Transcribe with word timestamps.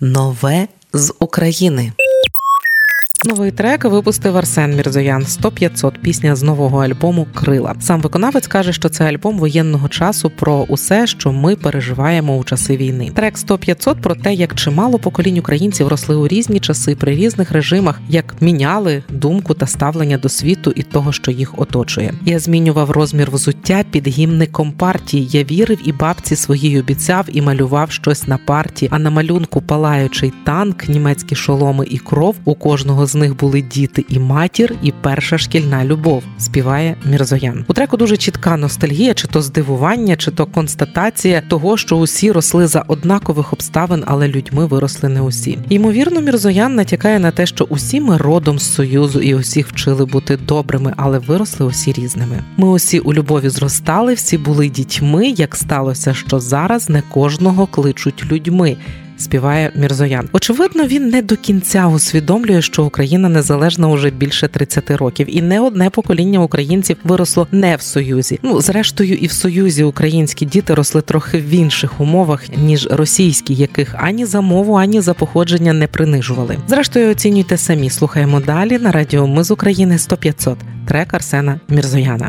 Нове 0.00 0.68
з 0.92 1.14
України. 1.18 1.92
Новий 3.28 3.50
трек 3.50 3.84
випустив 3.84 4.36
Арсен 4.36 4.76
Мірзоян 4.76 5.22
100-500, 5.22 5.92
пісня 6.02 6.36
з 6.36 6.42
нового 6.42 6.84
альбому 6.84 7.26
Крила. 7.34 7.74
Сам 7.80 8.00
виконавець 8.00 8.46
каже, 8.46 8.72
що 8.72 8.88
це 8.88 9.04
альбом 9.04 9.38
воєнного 9.38 9.88
часу 9.88 10.30
про 10.30 10.54
усе, 10.68 11.06
що 11.06 11.32
ми 11.32 11.56
переживаємо 11.56 12.36
у 12.36 12.44
часи 12.44 12.76
війни. 12.76 13.10
Трек 13.14 13.38
100-500 13.38 13.94
про 14.00 14.14
те, 14.14 14.34
як 14.34 14.54
чимало 14.54 14.98
поколінь 14.98 15.38
українців 15.38 15.88
росли 15.88 16.16
у 16.16 16.28
різні 16.28 16.60
часи 16.60 16.96
при 16.96 17.14
різних 17.14 17.52
режимах, 17.52 18.00
як 18.08 18.34
міняли 18.40 19.02
думку 19.08 19.54
та 19.54 19.66
ставлення 19.66 20.18
до 20.18 20.28
світу 20.28 20.72
і 20.76 20.82
того, 20.82 21.12
що 21.12 21.30
їх 21.30 21.58
оточує. 21.58 22.14
Я 22.24 22.38
змінював 22.38 22.90
розмір 22.90 23.30
взуття 23.30 23.84
під 23.90 24.08
гімни 24.08 24.46
компартії. 24.46 25.28
Я 25.30 25.44
вірив 25.44 25.78
і 25.84 25.92
бабці 25.92 26.36
своїй 26.36 26.80
обіцяв 26.80 27.24
і 27.32 27.42
малював 27.42 27.90
щось 27.90 28.28
на 28.28 28.38
парті. 28.38 28.88
А 28.90 28.98
на 28.98 29.10
малюнку 29.10 29.62
палаючий 29.62 30.32
танк, 30.44 30.88
німецькі 30.88 31.34
шоломи 31.34 31.86
і 31.90 31.98
кров 31.98 32.36
у 32.44 32.54
кожного 32.54 33.06
з 33.06 33.17
них 33.18 33.36
були 33.36 33.60
діти 33.60 34.04
і 34.08 34.18
матір, 34.18 34.74
і 34.82 34.92
перша 35.02 35.38
шкільна 35.38 35.84
любов, 35.84 36.22
співає 36.38 36.96
Мірзоян. 37.10 37.64
У 37.68 37.72
треку 37.72 37.96
дуже 37.96 38.16
чітка 38.16 38.56
ностальгія, 38.56 39.14
чи 39.14 39.28
то 39.28 39.42
здивування, 39.42 40.16
чи 40.16 40.30
то 40.30 40.46
констатація 40.46 41.40
того, 41.40 41.76
що 41.76 41.96
усі 41.96 42.32
росли 42.32 42.66
за 42.66 42.80
однакових 42.80 43.52
обставин, 43.52 44.04
але 44.06 44.28
людьми 44.28 44.66
виросли 44.66 45.08
не 45.08 45.20
усі. 45.20 45.58
Ймовірно, 45.68 46.20
Мірзоян 46.20 46.74
натякає 46.74 47.18
на 47.18 47.30
те, 47.30 47.46
що 47.46 47.64
усі 47.64 48.00
ми 48.00 48.16
родом 48.16 48.58
з 48.58 48.74
союзу 48.74 49.20
і 49.20 49.34
усіх 49.34 49.68
вчили 49.68 50.04
бути 50.04 50.36
добрими, 50.36 50.94
але 50.96 51.18
виросли 51.18 51.66
усі 51.66 51.92
різними. 51.92 52.42
Ми 52.56 52.68
усі 52.68 52.98
у 52.98 53.14
любові 53.14 53.48
зростали, 53.48 54.14
всі 54.14 54.38
були 54.38 54.68
дітьми. 54.68 55.28
Як 55.28 55.56
сталося, 55.56 56.14
що 56.14 56.40
зараз 56.40 56.88
не 56.88 57.02
кожного 57.02 57.66
кличуть 57.66 58.24
людьми 58.32 58.76
співає 59.18 59.72
Мірзоян. 59.76 60.28
Очевидно, 60.32 60.86
він 60.86 61.08
не 61.08 61.22
до 61.22 61.36
кінця 61.36 61.86
усвідомлює, 61.86 62.62
що 62.62 62.84
Україна 62.84 63.28
незалежна 63.28 63.88
уже 63.88 64.10
більше 64.10 64.48
30 64.48 64.90
років, 64.90 65.36
і 65.36 65.42
не 65.42 65.60
одне 65.60 65.90
покоління 65.90 66.40
українців 66.40 66.96
виросло 67.04 67.46
не 67.52 67.76
в 67.76 67.82
союзі. 67.82 68.38
Ну 68.42 68.60
зрештою, 68.60 69.14
і 69.14 69.26
в 69.26 69.32
союзі 69.32 69.84
українські 69.84 70.46
діти 70.46 70.74
росли 70.74 71.00
трохи 71.02 71.38
в 71.38 71.48
інших 71.48 72.00
умовах 72.00 72.44
ніж 72.56 72.88
російські, 72.90 73.54
яких 73.54 73.94
ані 73.98 74.24
за 74.24 74.40
мову, 74.40 74.74
ані 74.74 75.00
за 75.00 75.14
походження 75.14 75.72
не 75.72 75.86
принижували. 75.86 76.58
Зрештою, 76.68 77.10
оцінюйте 77.10 77.56
самі. 77.56 77.90
Слухаємо 77.90 78.40
далі 78.40 78.78
на 78.78 78.92
радіо. 78.92 79.26
Ми 79.26 79.44
з 79.44 79.50
України 79.50 79.96
100-500. 79.96 80.56
Трек 80.86 81.14
Арсена 81.14 81.60
Мірзояна. 81.68 82.28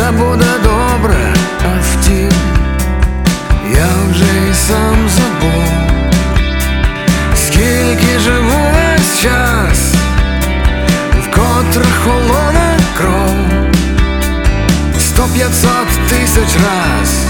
Все 0.00 0.10
буде 0.12 0.46
добре, 0.62 1.34
а 1.64 1.80
втім, 1.82 2.32
я 3.74 3.88
вже 4.10 4.50
і 4.50 4.54
сам 4.54 5.08
забув, 5.08 5.64
скільки 7.36 8.18
живу 8.18 8.60
весь 8.72 9.20
час, 9.20 9.94
вкотре 11.22 11.84
холоне 12.04 12.78
кров, 12.98 13.36
сто 14.98 15.28
п'ятсот 15.34 15.88
тисяч 16.08 16.56
раз, 16.56 17.24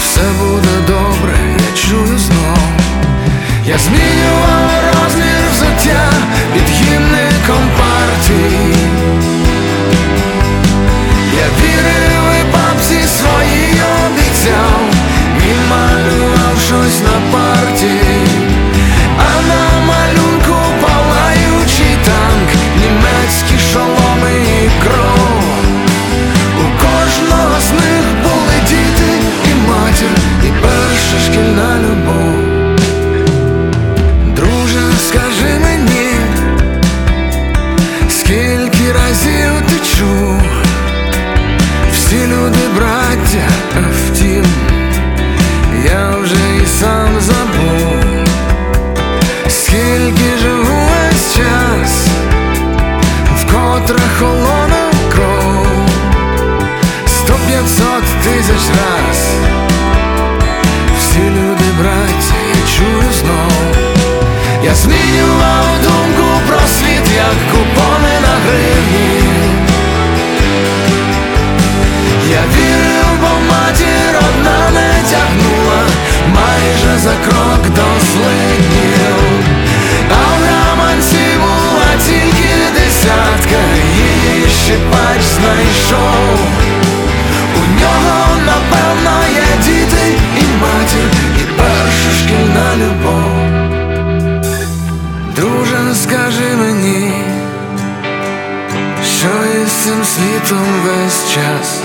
все 0.00 0.22
буде 0.40 0.86
добре, 0.86 1.36
я 1.58 1.76
чую 1.76 2.18
знов, 2.18 2.58
я 3.66 3.78
змінював 3.78 4.70
розмір 4.86 5.42
взуття 5.52 6.10
під 6.54 6.62
гімником 6.62 7.77
see 8.28 8.67
змінював 64.82 65.66
думку 65.82 66.40
про 66.48 66.58
світ, 66.58 67.06
як 67.16 67.38
купони 67.50 68.14
на 68.22 68.34
гривні. 68.44 69.22
Я 72.30 72.42
вірив, 72.54 73.10
бо 73.20 73.52
матір 73.52 74.12
одна 74.28 74.70
не 74.70 74.90
тягнула 75.10 75.82
майже 76.34 76.98
за 76.98 77.14
крок 77.24 77.62
до 77.76 77.86
злиднів, 78.06 79.16
а 80.10 80.22
в 80.34 80.42
гаманці 80.50 81.26
була 81.40 81.90
тільки 82.06 82.54
десятка, 82.74 83.60
її 83.96 84.48
щепач 84.48 85.22
знайшов. 85.22 86.57
Цим 99.88 100.04
світом 100.04 100.66
весь 100.84 101.30
час, 101.30 101.82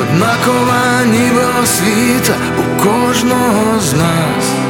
однакова 0.00 1.04
ніби 1.04 1.44
освіта 1.62 2.34
у 2.58 2.82
кожного 2.82 3.80
з 3.80 3.92
нас. 3.92 4.65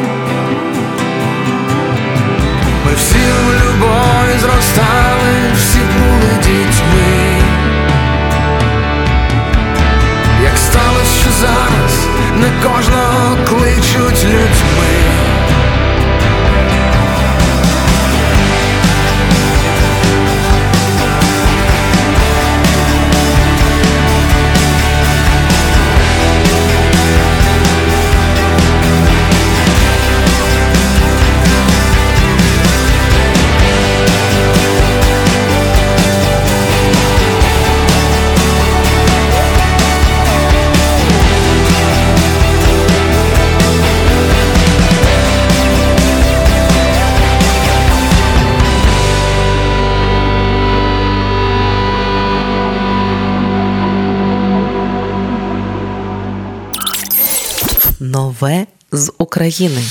Нове 58.01 58.67
з 58.93 59.13
України. 59.19 59.83